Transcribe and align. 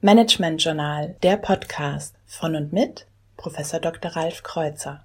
Management 0.00 0.62
Journal, 0.62 1.16
der 1.24 1.36
Podcast 1.38 2.14
von 2.24 2.54
und 2.54 2.72
mit 2.72 3.08
Professor 3.36 3.80
Dr. 3.80 4.12
Ralf 4.12 4.44
Kreuzer. 4.44 5.02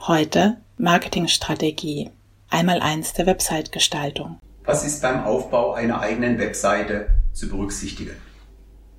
Heute 0.00 0.56
Marketingstrategie. 0.78 2.10
Einmal 2.50 2.80
eins 2.80 3.12
der 3.12 3.26
Website-Gestaltung. 3.26 4.40
Was 4.64 4.84
ist 4.84 5.00
beim 5.00 5.22
Aufbau 5.22 5.74
einer 5.74 6.00
eigenen 6.00 6.40
Webseite 6.40 7.06
zu 7.32 7.48
berücksichtigen? 7.48 8.16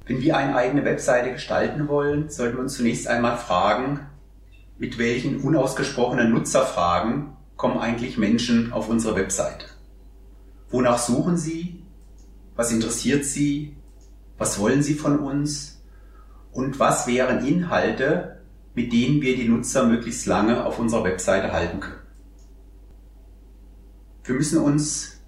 Wenn 0.06 0.22
wir 0.22 0.38
eine 0.38 0.56
eigene 0.56 0.86
Webseite 0.86 1.34
gestalten 1.34 1.90
wollen, 1.90 2.30
sollten 2.30 2.56
wir 2.56 2.62
uns 2.62 2.78
zunächst 2.78 3.10
einmal 3.10 3.36
fragen, 3.36 4.08
mit 4.78 4.98
welchen 4.98 5.42
unausgesprochenen 5.42 6.32
Nutzerfragen 6.32 7.36
kommen 7.66 7.79
eigentlich 7.79 8.20
Menschen 8.20 8.71
auf 8.73 8.89
unsere 8.89 9.16
Webseite? 9.16 9.66
Wonach 10.70 10.99
suchen 10.99 11.35
sie? 11.35 11.84
Was 12.55 12.71
interessiert 12.71 13.26
sie? 13.26 13.76
Was 14.38 14.59
wollen 14.59 14.84
sie 14.84 14.94
von 14.94 15.17
uns? 15.17 15.81
Und 16.52 16.77
was 16.77 17.07
wären 17.07 17.43
Inhalte, 17.43 18.43
mit 18.76 18.93
denen 18.93 19.20
wir 19.23 19.35
die 19.35 19.49
Nutzer 19.49 19.88
möglichst 19.88 20.27
lange 20.27 20.63
auf 20.63 20.77
unserer 20.77 21.05
Webseite 21.05 21.54
halten 21.54 21.80
können? 21.80 22.02
Wir 24.26 24.35
müssen 24.35 24.59
uns 24.59 25.23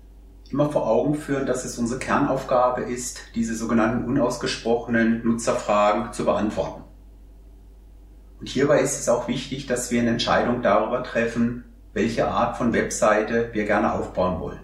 immer 0.51 0.70
vor 0.71 0.85
Augen 0.85 1.15
führen, 1.15 1.48
dass 1.48 1.65
es 1.65 1.79
unsere 1.79 1.99
Kernaufgabe 1.99 2.84
ist, 2.84 3.20
diese 3.34 3.55
sogenannten 3.55 4.05
unausgesprochenen 4.05 5.26
Nutzerfragen 5.26 6.13
zu 6.13 6.23
beantworten. 6.23 6.84
Und 8.40 8.48
hierbei 8.48 8.81
ist 8.81 8.99
es 8.99 9.09
auch 9.09 9.27
wichtig, 9.27 9.65
dass 9.65 9.90
wir 9.90 10.01
eine 10.01 10.12
Entscheidung 10.12 10.62
darüber 10.62 11.01
treffen, 11.04 11.63
welche 11.97 12.27
Art 12.27 12.57
von 12.57 12.73
Webseite 12.73 13.49
wir 13.53 13.65
gerne 13.65 13.91
aufbauen 13.91 14.39
wollen. 14.39 14.59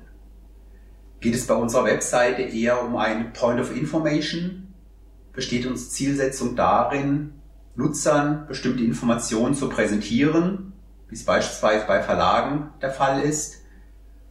Geht 1.19 1.33
es 1.33 1.47
bei 1.47 1.55
unserer 1.55 1.85
Webseite 1.85 2.43
eher 2.43 2.84
um 2.84 2.95
ein 2.95 3.34
Point 3.34 3.59
of 3.59 3.75
Information? 3.75 4.71
Besteht 5.34 5.65
unsere 5.65 5.90
Zielsetzung 5.90 6.55
darin, 6.55 7.34
Nutzern 7.75 8.45
bestimmte 8.48 8.84
Informationen 8.84 9.55
zu 9.55 9.67
präsentieren, 9.67 10.73
wie 11.09 11.15
es 11.15 11.25
beispielsweise 11.25 11.87
bei 11.87 12.03
Verlagen 12.03 12.70
der 12.84 12.91
Fall 12.91 13.23
ist, 13.23 13.63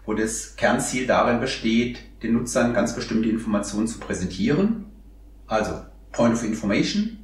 wo 0.06 0.14
das 0.14 0.54
Kernziel 0.54 1.08
darin 1.08 1.40
besteht, 1.40 1.98
den 2.22 2.34
Nutzern 2.34 2.72
ganz 2.72 2.94
bestimmte 2.94 3.28
Informationen 3.28 3.88
zu 3.88 3.98
präsentieren, 3.98 4.86
also 5.48 5.72
Point 6.12 6.34
of 6.34 6.44
Information. 6.44 7.18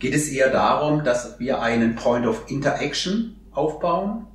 Geht 0.00 0.14
es 0.14 0.28
eher 0.30 0.50
darum, 0.50 1.04
dass 1.04 1.38
wir 1.38 1.62
einen 1.62 1.94
Point 1.94 2.26
of 2.26 2.50
Interaction 2.50 3.36
aufbauen, 3.52 4.26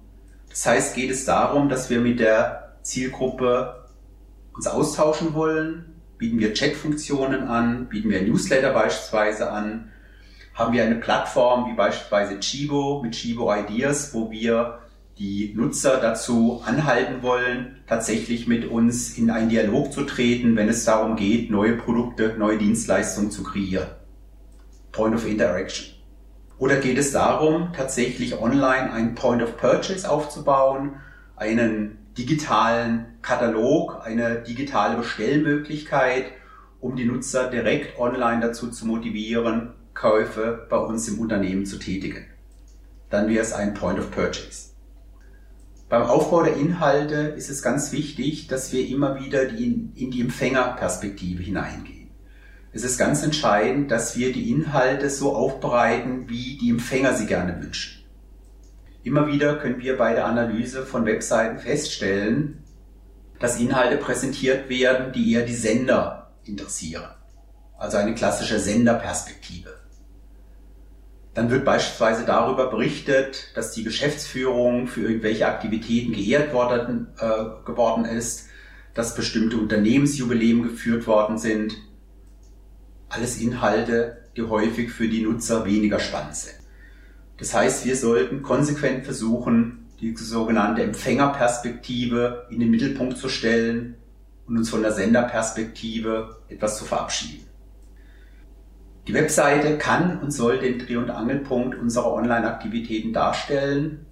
das 0.56 0.66
heißt, 0.66 0.96
geht 0.96 1.12
es 1.12 1.26
darum, 1.26 1.68
dass 1.68 1.90
wir 1.90 2.00
mit 2.00 2.22
der 2.22 2.78
Zielgruppe 2.82 3.84
uns 4.54 4.68
austauschen 4.68 5.34
wollen, 5.34 6.02
bieten 6.18 6.40
wir 6.40 6.54
Chatfunktionen 6.54 7.50
an, 7.50 7.90
bieten 7.90 8.10
wir 8.10 8.22
Newsletter 8.22 8.72
beispielsweise 8.72 9.52
an, 9.52 9.92
haben 10.54 10.72
wir 10.72 10.86
eine 10.86 10.96
Plattform 10.96 11.70
wie 11.70 11.76
beispielsweise 11.76 12.40
Chibo 12.40 13.02
mit 13.04 13.16
Chibo 13.16 13.54
Ideas, 13.54 14.14
wo 14.14 14.32
wir 14.32 14.80
die 15.18 15.54
Nutzer 15.58 15.98
dazu 15.98 16.62
anhalten 16.66 17.22
wollen, 17.22 17.82
tatsächlich 17.86 18.48
mit 18.48 18.64
uns 18.64 19.18
in 19.18 19.32
einen 19.32 19.50
Dialog 19.50 19.92
zu 19.92 20.04
treten, 20.04 20.56
wenn 20.56 20.70
es 20.70 20.86
darum 20.86 21.18
geht, 21.18 21.52
neue 21.52 21.74
Produkte, 21.74 22.36
neue 22.38 22.58
Dienstleistungen 22.58 23.30
zu 23.30 23.44
kreieren. 23.44 23.90
Point 24.94 25.16
of 25.16 25.28
Interaction. 25.28 25.95
Oder 26.58 26.78
geht 26.78 26.98
es 26.98 27.12
darum, 27.12 27.74
tatsächlich 27.74 28.40
online 28.40 28.92
einen 28.92 29.16
Point 29.16 29.44
of 29.44 29.58
Purchase 29.58 30.10
aufzubauen, 30.10 30.96
einen 31.36 31.98
digitalen 32.18 33.08
Katalog, 33.22 34.02
eine 34.04 34.42
digitale 34.42 34.96
Bestellmöglichkeit, 34.96 36.32
um 36.80 36.96
die 36.96 37.06
Nutzer 37.06 37.50
direkt 37.50 38.00
online 38.00 38.42
dazu 38.42 38.70
zu 38.70 38.86
motivieren, 38.86 39.74
Käufe 39.94 40.66
bei 40.70 40.78
uns 40.78 41.08
im 41.08 41.20
Unternehmen 41.20 41.66
zu 41.66 41.78
tätigen. 41.78 42.26
Dann 43.10 43.28
wäre 43.28 43.42
es 43.42 43.54
ein 43.54 43.74
Point 43.74 44.00
of 44.00 44.12
Purchase. 44.12 44.70
Beim 45.90 46.04
Aufbau 46.04 46.44
der 46.44 46.56
Inhalte 46.56 47.16
ist 47.38 47.50
es 47.50 47.62
ganz 47.62 47.92
wichtig, 47.92 48.48
dass 48.48 48.74
wir 48.74 48.88
immer 48.88 49.20
wieder 49.20 49.50
in 49.50 49.94
die 49.94 50.22
Empfängerperspektive 50.22 51.44
hineingehen. 51.44 52.05
Es 52.76 52.84
ist 52.84 52.98
ganz 52.98 53.24
entscheidend, 53.24 53.90
dass 53.90 54.18
wir 54.18 54.34
die 54.34 54.52
Inhalte 54.52 55.10
so 55.10 55.34
aufbereiten, 55.34 56.28
wie 56.28 56.58
die 56.58 56.70
Empfänger 56.70 57.14
sie 57.14 57.26
gerne 57.26 57.58
wünschen. 57.62 58.04
Immer 59.02 59.28
wieder 59.28 59.56
können 59.56 59.80
wir 59.80 59.98
bei 59.98 60.14
der 60.14 60.26
Analyse 60.26 60.86
von 60.86 61.06
Webseiten 61.06 61.58
feststellen, 61.58 62.66
dass 63.40 63.62
Inhalte 63.62 63.96
präsentiert 63.96 64.68
werden, 64.68 65.14
die 65.14 65.32
eher 65.32 65.46
die 65.46 65.56
Sender 65.56 66.34
interessieren. 66.44 67.08
Also 67.78 67.96
eine 67.96 68.14
klassische 68.14 68.60
Senderperspektive. 68.60 69.70
Dann 71.34 71.50
wird 71.52 71.64
beispielsweise 71.64 72.26
darüber 72.26 72.70
berichtet, 72.70 73.52
dass 73.56 73.72
die 73.72 73.86
Geschäftsführung 73.86 74.88
für 74.88 75.00
irgendwelche 75.04 75.48
Aktivitäten 75.48 76.12
geehrt 76.12 76.54
worden, 76.54 77.08
äh, 77.20 77.66
geworden 77.66 78.04
ist, 78.04 78.50
dass 78.94 79.16
bestimmte 79.16 79.56
Unternehmensjubiläen 79.56 80.64
geführt 80.64 81.08
worden 81.08 81.38
sind, 81.38 81.78
alles 83.16 83.40
Inhalte, 83.40 84.18
die 84.36 84.44
häufig 84.44 84.92
für 84.92 85.08
die 85.08 85.22
Nutzer 85.22 85.66
weniger 85.66 86.00
spannend 86.00 86.36
sind. 86.36 86.56
Das 87.38 87.54
heißt, 87.54 87.86
wir 87.86 87.96
sollten 87.96 88.44
konsequent 88.44 89.06
versuchen, 89.06 89.88
die 90.00 90.16
sogenannte 90.16 90.84
Empfängerperspektive 90.84 92.48
in 92.50 92.60
den 92.60 92.70
Mittelpunkt 92.70 93.18
zu 93.18 93.30
stellen 93.30 93.96
und 94.48 94.58
uns 94.58 94.70
von 94.70 94.82
der 94.82 94.92
Senderperspektive 94.92 96.38
etwas 96.50 96.78
zu 96.78 96.86
verabschieden. 96.86 97.46
Die 99.08 99.14
Webseite 99.14 99.78
kann 99.78 100.20
und 100.20 100.32
soll 100.32 100.60
den 100.60 100.80
Dreh- 100.80 100.98
und 100.98 101.12
Angelpunkt 101.12 101.78
unserer 101.78 102.12
Online-Aktivitäten 102.12 103.14
darstellen. 103.14 104.06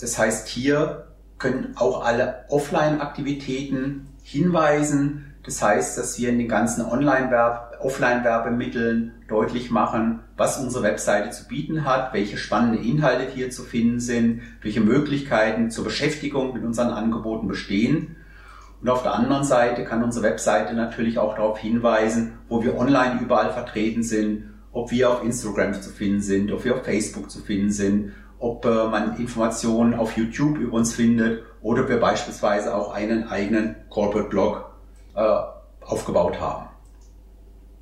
Das 0.00 0.18
heißt, 0.18 0.48
hier 0.48 1.08
können 1.38 1.74
auch 1.76 2.04
alle 2.04 2.44
Offline-Aktivitäten 2.48 4.08
hinweisen. 4.22 5.34
Das 5.44 5.60
heißt, 5.62 5.98
dass 5.98 6.18
wir 6.18 6.28
in 6.28 6.38
den 6.38 6.48
ganzen 6.48 6.84
Online-Werb 6.84 7.67
Offline-Werbemitteln 7.80 9.12
deutlich 9.28 9.70
machen, 9.70 10.20
was 10.36 10.58
unsere 10.58 10.84
Webseite 10.84 11.30
zu 11.30 11.46
bieten 11.46 11.84
hat, 11.84 12.12
welche 12.12 12.36
spannende 12.36 12.78
Inhalte 12.78 13.30
hier 13.32 13.50
zu 13.50 13.62
finden 13.62 14.00
sind, 14.00 14.42
welche 14.62 14.80
Möglichkeiten 14.80 15.70
zur 15.70 15.84
Beschäftigung 15.84 16.54
mit 16.54 16.64
unseren 16.64 16.90
Angeboten 16.90 17.48
bestehen. 17.48 18.16
Und 18.80 18.88
auf 18.88 19.02
der 19.02 19.14
anderen 19.14 19.44
Seite 19.44 19.84
kann 19.84 20.04
unsere 20.04 20.24
Webseite 20.24 20.74
natürlich 20.74 21.18
auch 21.18 21.34
darauf 21.34 21.58
hinweisen, 21.58 22.38
wo 22.48 22.62
wir 22.62 22.78
online 22.78 23.20
überall 23.20 23.52
vertreten 23.52 24.02
sind, 24.02 24.50
ob 24.72 24.90
wir 24.90 25.10
auf 25.10 25.24
Instagram 25.24 25.74
zu 25.74 25.90
finden 25.90 26.20
sind, 26.20 26.52
ob 26.52 26.64
wir 26.64 26.76
auf 26.76 26.84
Facebook 26.84 27.30
zu 27.30 27.40
finden 27.40 27.72
sind, 27.72 28.12
ob 28.38 28.64
äh, 28.64 28.68
man 28.68 29.16
Informationen 29.16 29.94
auf 29.94 30.16
YouTube 30.16 30.58
über 30.58 30.76
uns 30.76 30.94
findet 30.94 31.42
oder 31.60 31.82
ob 31.82 31.88
wir 31.88 31.98
beispielsweise 31.98 32.74
auch 32.74 32.94
einen 32.94 33.28
eigenen 33.28 33.74
Corporate 33.88 34.28
Blog 34.28 34.70
äh, 35.16 35.38
aufgebaut 35.84 36.40
haben 36.40 36.68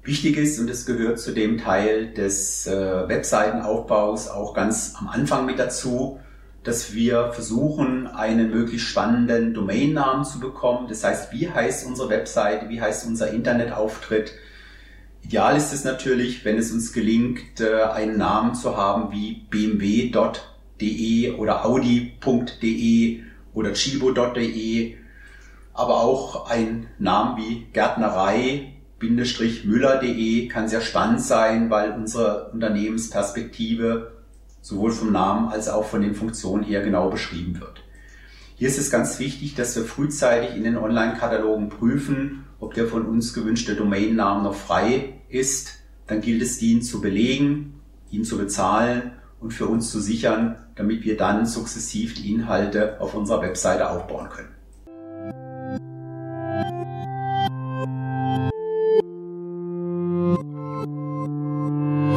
wichtig 0.06 0.36
ist 0.36 0.58
und 0.58 0.70
es 0.70 0.86
gehört 0.86 1.18
zu 1.18 1.32
dem 1.32 1.58
Teil 1.58 2.12
des 2.12 2.66
äh, 2.66 3.08
Webseitenaufbaus 3.08 4.28
auch 4.28 4.54
ganz 4.54 4.94
am 4.98 5.08
Anfang 5.08 5.46
mit 5.46 5.58
dazu, 5.58 6.20
dass 6.62 6.94
wir 6.94 7.32
versuchen, 7.32 8.06
einen 8.06 8.50
möglichst 8.50 8.88
spannenden 8.88 9.54
Domainnamen 9.54 10.24
zu 10.24 10.40
bekommen. 10.40 10.88
Das 10.88 11.04
heißt, 11.04 11.32
wie 11.32 11.48
heißt 11.48 11.86
unsere 11.86 12.08
Webseite, 12.08 12.68
wie 12.68 12.80
heißt 12.80 13.06
unser 13.06 13.30
Internetauftritt? 13.30 14.32
Ideal 15.22 15.56
ist 15.56 15.72
es 15.72 15.84
natürlich, 15.84 16.44
wenn 16.44 16.56
es 16.56 16.72
uns 16.72 16.92
gelingt, 16.92 17.60
äh, 17.60 17.82
einen 17.82 18.16
Namen 18.16 18.54
zu 18.54 18.76
haben 18.76 19.12
wie 19.12 19.44
bmw.de 19.50 21.32
oder 21.32 21.64
audi.de 21.66 23.20
oder 23.54 23.72
chibo.de, 23.72 24.97
aber 25.74 26.00
auch 26.00 26.48
ein 26.48 26.86
Namen 26.98 27.36
wie 27.38 27.66
Gärtnerei 27.72 28.75
müller.de 29.01 30.48
kann 30.48 30.69
sehr 30.69 30.81
spannend 30.81 31.21
sein, 31.21 31.71
weil 31.71 31.93
unsere 31.93 32.51
Unternehmensperspektive 32.53 34.13
sowohl 34.63 34.91
vom 34.91 35.13
Namen 35.13 35.48
als 35.48 35.69
auch 35.69 35.84
von 35.84 36.01
den 36.03 36.15
Funktionen 36.15 36.65
her 36.65 36.83
genau 36.83 37.09
beschrieben 37.10 37.60
wird. 37.60 37.83
Hier 38.57 38.69
ist 38.69 38.78
es 38.78 38.91
ganz 38.91 39.19
wichtig, 39.19 39.54
dass 39.54 39.77
wir 39.77 39.84
frühzeitig 39.84 40.57
in 40.57 40.65
den 40.65 40.78
Online-Katalogen 40.78 41.69
prüfen, 41.69 42.47
ob 42.59 42.75
der 42.75 42.87
von 42.87 43.04
uns 43.04 43.34
gewünschte 43.34 43.77
Domainnamen 43.77 44.45
noch 44.45 44.54
frei 44.54 45.21
ist. 45.28 45.75
Dann 46.07 46.22
gilt 46.22 46.43
es, 46.43 46.60
ihn 46.63 46.83
zu 46.83 47.01
belegen, 47.01 47.81
ihn 48.10 48.25
zu 48.25 48.39
bezahlen 48.39 49.13
und 49.41 49.53
für 49.53 49.66
uns 49.66 49.91
zu 49.91 50.01
sichern, 50.01 50.57
damit 50.75 51.04
wir 51.04 51.16
dann 51.16 51.45
sukzessiv 51.47 52.15
die 52.15 52.33
Inhalte 52.33 53.01
auf 53.01 53.15
unserer 53.15 53.43
Webseite 53.43 53.91
aufbauen 53.91 54.31
können. 54.31 54.55